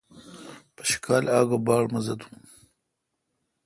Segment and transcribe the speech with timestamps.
[0.75, 2.35] پشکال اگو باڑ مزہ تھون۔